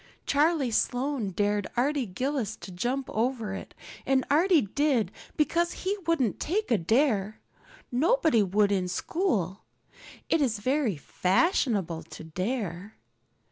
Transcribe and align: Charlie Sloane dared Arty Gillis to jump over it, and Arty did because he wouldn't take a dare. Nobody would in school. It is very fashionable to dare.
Charlie 0.25 0.71
Sloane 0.71 1.29
dared 1.29 1.67
Arty 1.77 2.07
Gillis 2.07 2.55
to 2.55 2.71
jump 2.71 3.07
over 3.11 3.53
it, 3.53 3.75
and 4.03 4.25
Arty 4.31 4.61
did 4.61 5.11
because 5.37 5.73
he 5.85 5.95
wouldn't 6.07 6.39
take 6.39 6.71
a 6.71 6.79
dare. 6.79 7.39
Nobody 7.91 8.41
would 8.41 8.71
in 8.71 8.87
school. 8.87 9.63
It 10.27 10.41
is 10.41 10.57
very 10.57 10.97
fashionable 10.97 12.01
to 12.17 12.23
dare. 12.23 12.97